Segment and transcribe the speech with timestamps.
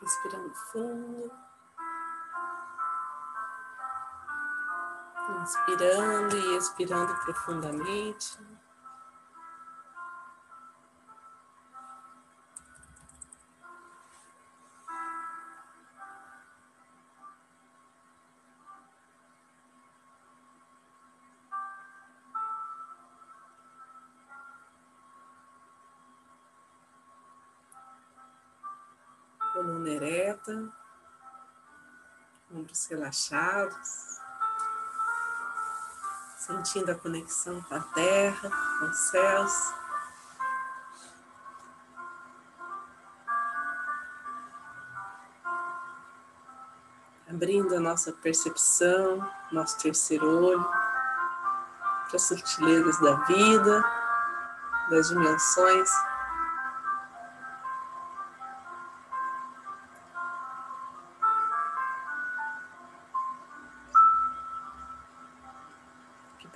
[0.00, 1.32] Respirando fundo.
[5.40, 8.38] Inspirando e expirando profundamente.
[32.88, 34.18] Relaxados,
[36.38, 39.74] sentindo a conexão com a terra, com os céus.
[47.28, 50.64] Abrindo a nossa percepção, nosso terceiro olho,
[52.06, 53.84] para as sutilezas da vida,
[54.90, 55.90] das dimensões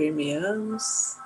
[0.00, 1.18] permeamos.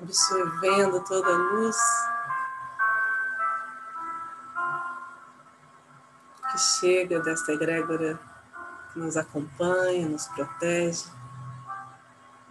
[0.00, 1.76] absorvendo toda a luz
[6.84, 8.20] chega desta egrégora
[8.92, 11.06] que nos acompanha, nos protege,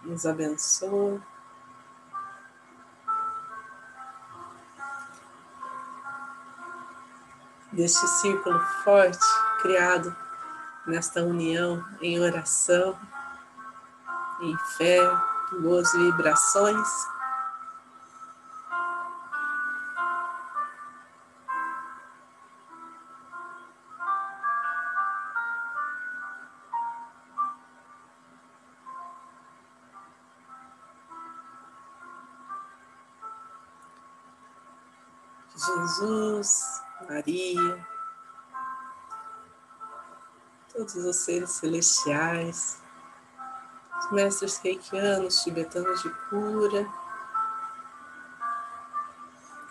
[0.04, 1.22] nos abençoa.
[7.72, 9.20] Deste círculo forte
[9.62, 10.16] criado
[10.88, 12.98] nesta união em oração,
[14.42, 14.98] em fé,
[15.62, 16.88] boas vibrações.
[36.44, 37.88] Jesus, Maria,
[40.74, 42.82] todos os seres celestiais,
[43.98, 46.86] os mestres reikianos, tibetanos de cura,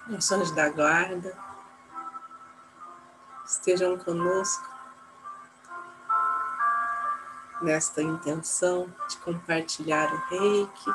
[0.09, 1.37] os da guarda,
[3.44, 4.66] estejam conosco
[7.61, 10.91] nesta intenção de compartilhar o reiki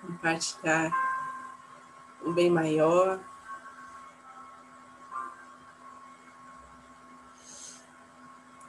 [0.00, 1.09] compartilhar
[2.30, 3.20] o bem maior.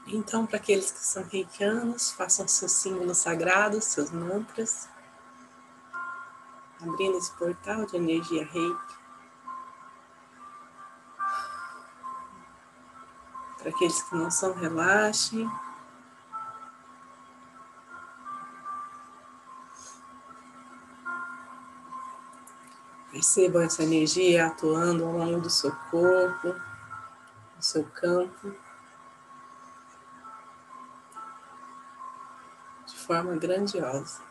[0.07, 4.89] Então, para aqueles que são reikianos, façam seus símbolos sagrados, seus mantras,
[6.81, 9.01] abrindo esse portal de energia reiki.
[13.57, 15.49] Para aqueles que não são, relaxem.
[23.21, 26.55] Percebam essa energia atuando ao longo do seu corpo,
[27.55, 28.51] do seu campo,
[32.87, 34.30] de forma grandiosa.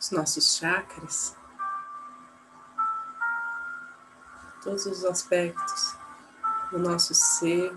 [0.00, 1.36] Os nossos chakras,
[4.62, 5.94] todos os aspectos
[6.70, 7.76] do nosso ser.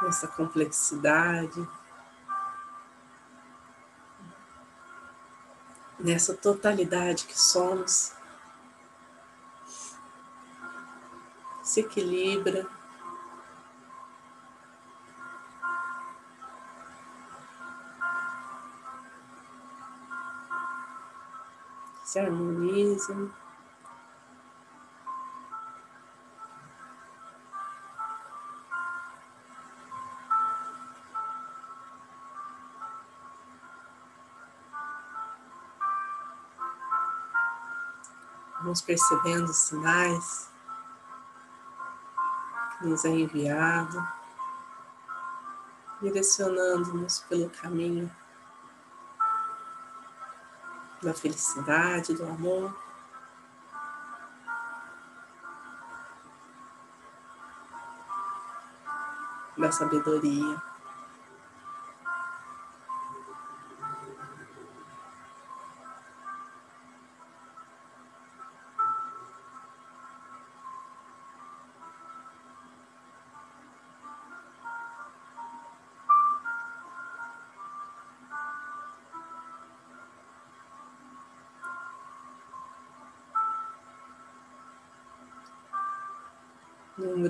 [0.00, 1.68] Nossa complexidade,
[5.98, 8.12] nessa totalidade que somos,
[11.62, 12.68] se equilibra
[22.12, 23.32] se harmonizam.
[38.60, 40.50] Vamos percebendo os sinais
[42.78, 44.06] que nos é enviado,
[46.02, 48.14] direcionando-nos pelo caminho
[51.02, 52.74] da felicidade, do amor.
[59.58, 60.71] Da sabedoria.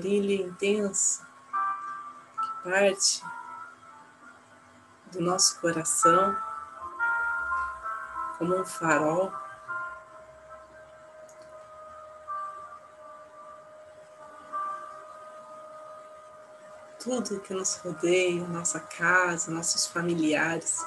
[0.03, 1.25] Num brilho intenso
[2.41, 3.23] que parte
[5.13, 6.35] do nosso coração
[8.37, 9.31] como um farol.
[16.99, 20.85] Tudo que nos rodeia, nossa casa, nossos familiares,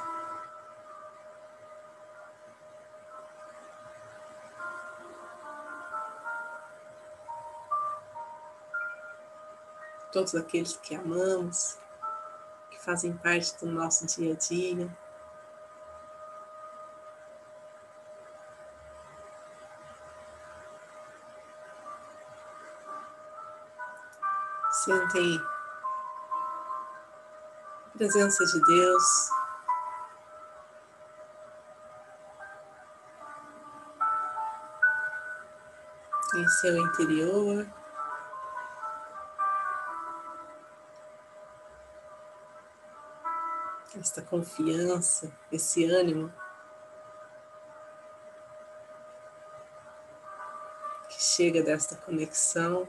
[10.17, 11.77] todos aqueles que amamos,
[12.71, 14.89] que fazem parte do nosso dia a dia.
[24.71, 25.39] Sentem
[27.95, 29.31] a presença de Deus.
[36.37, 37.86] Em seu interior.
[43.99, 46.33] Esta confiança, esse ânimo
[51.09, 52.87] que chega desta conexão.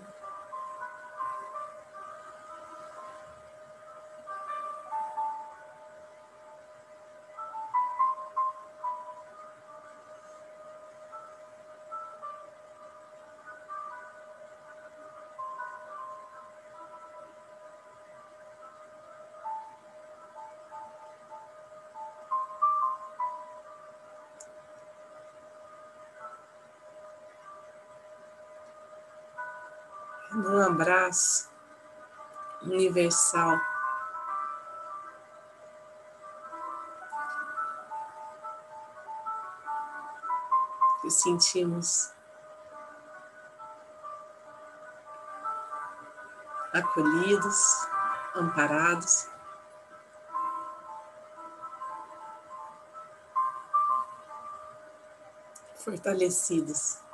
[30.31, 31.49] Num abraço
[32.61, 33.57] universal.
[41.01, 42.11] Que sentimos
[46.73, 47.87] acolhidos,
[48.35, 49.29] amparados.
[55.77, 57.06] Fortalecidos.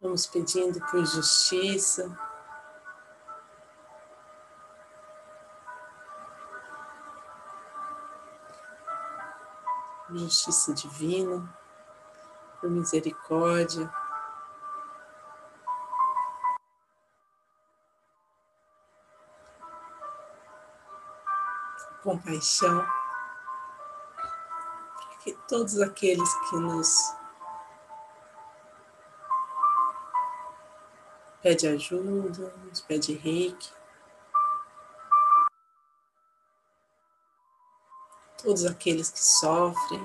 [0.00, 2.14] Vamos pedindo por justiça.
[10.10, 11.48] Justiça divina,
[12.60, 13.90] por misericórdia.
[22.02, 22.86] Compaixão,
[24.14, 27.15] para que todos aqueles que nos
[31.46, 33.72] pede ajuda, nos pede reiki.
[38.42, 40.04] Todos aqueles que sofrem.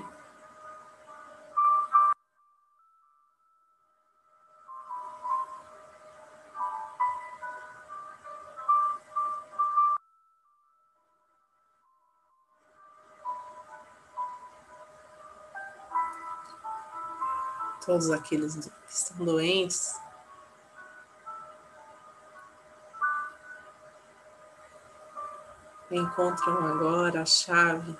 [17.84, 20.00] Todos aqueles que estão doentes.
[25.96, 27.96] Encontram agora a chave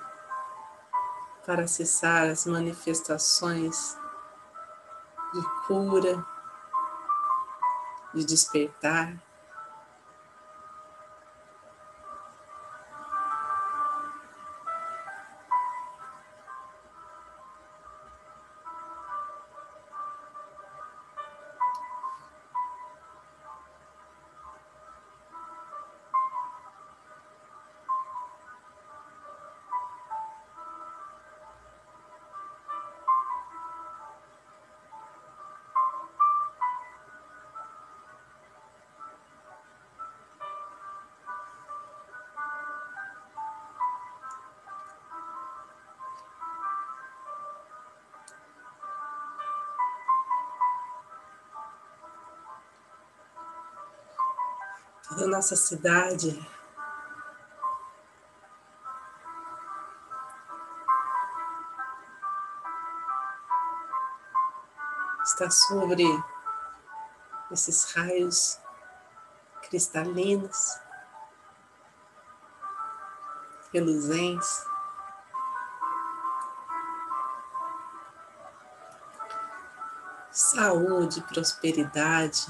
[1.45, 3.97] para acessar as manifestações
[5.33, 6.25] de cura,
[8.15, 9.17] de despertar.
[55.13, 56.31] Toda a nossa cidade
[65.23, 66.03] está sobre
[67.51, 68.59] esses raios
[69.69, 70.81] cristalinos,
[73.71, 74.67] reluzentes.
[80.31, 82.47] Saúde, prosperidade,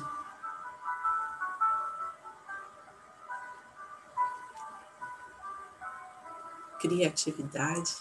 [6.92, 7.96] criatividade.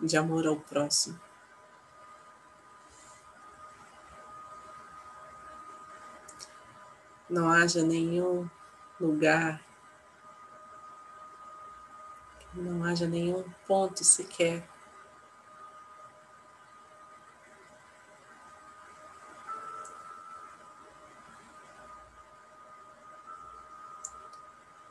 [0.00, 1.18] De amor ao próximo.
[7.30, 8.48] Não haja nenhum
[9.00, 9.62] lugar
[12.54, 14.62] não haja nenhum ponto sequer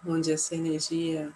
[0.06, 1.34] onde essa energia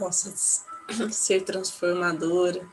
[0.00, 0.34] possa
[1.12, 2.66] ser transformadora.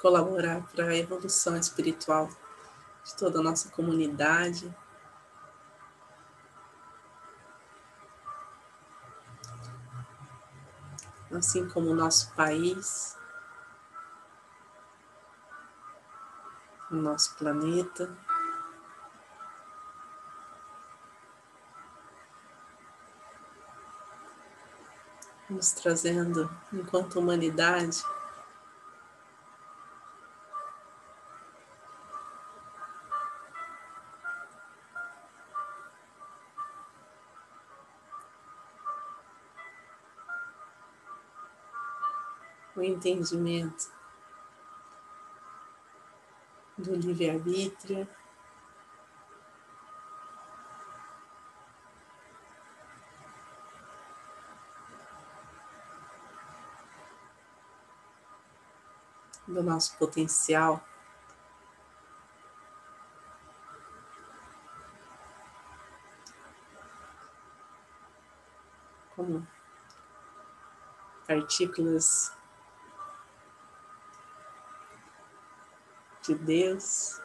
[0.00, 2.30] Colaborar para a evolução espiritual
[3.04, 4.74] de toda a nossa comunidade.
[11.30, 13.16] Assim como o nosso país,
[16.90, 18.10] o nosso planeta.
[25.48, 28.02] nos trazendo enquanto humanidade
[42.78, 43.90] o entendimento
[46.76, 48.08] do livre-arbítrio.
[59.46, 60.84] do nosso potencial.
[69.16, 69.48] Como
[71.26, 72.37] partículas
[76.28, 77.20] de Deus.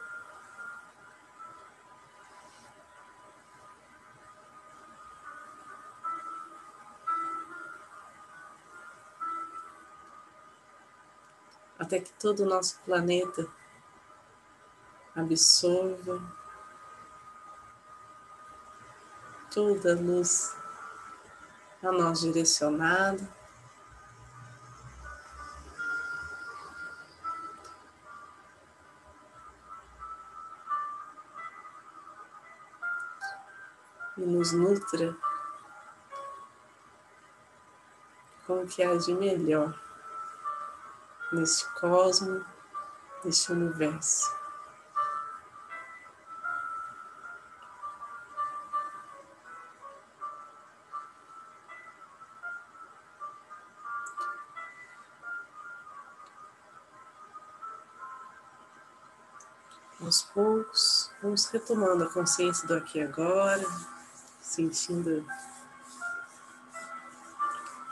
[11.76, 13.46] até que todo o nosso planeta
[15.14, 16.18] absorva
[19.52, 20.56] toda a luz
[21.82, 23.28] a nós direcionada.
[34.16, 35.16] E nos nutra
[38.46, 39.74] com o que há de melhor
[41.32, 42.44] neste cosmo,
[43.24, 44.32] neste universo.
[60.00, 63.64] Aos poucos, vamos retomando a consciência do aqui e agora,
[64.44, 65.26] sentindo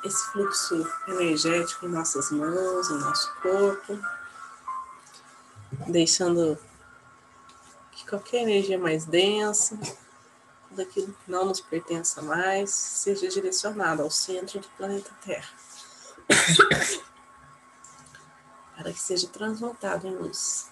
[0.04, 3.98] esse fluxo energético em nossas mãos, em nosso corpo,
[5.88, 6.58] deixando
[7.92, 9.78] que qualquer energia mais densa,
[10.70, 15.50] daquilo que não nos pertença mais, seja direcionada ao centro do planeta Terra.
[18.76, 20.71] para que seja transmutado em luz.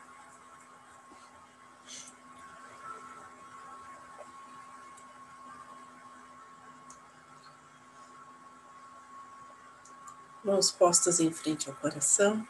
[10.42, 12.46] Mãos postas em frente ao coração,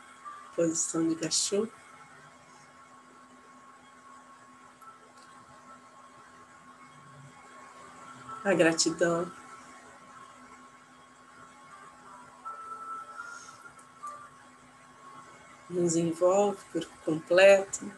[0.54, 1.66] posição de gachô.
[8.44, 9.30] A gratidão
[15.68, 17.90] nos envolve por completo.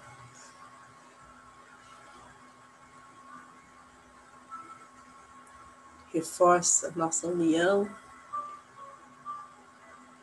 [6.12, 7.88] reforça nossa união.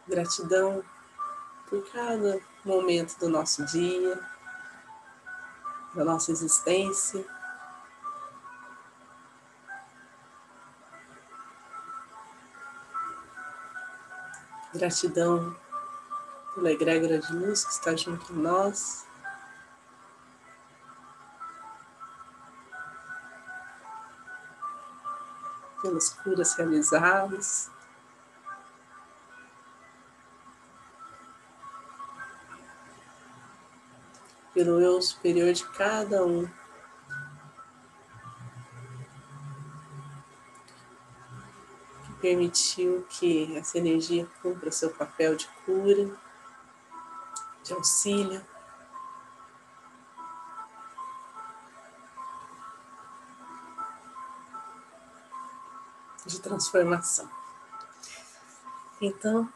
[0.10, 0.84] Gratidão
[1.70, 4.20] por cada momento do nosso dia,
[5.94, 7.24] da nossa existência.
[14.74, 15.56] Gratidão
[16.56, 19.06] pela egrégora de luz que está junto a nós.
[25.84, 27.70] Pelas curas realizadas.
[34.54, 36.50] Pelo eu superior de cada um.
[42.22, 46.10] permitiu que essa energia cumpra seu papel de cura,
[47.64, 48.46] de auxílio.
[56.26, 57.28] De transformação.
[59.02, 59.52] Então,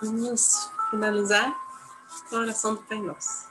[0.00, 1.54] vamos finalizar
[2.28, 3.50] com a oração do Pai Nosso.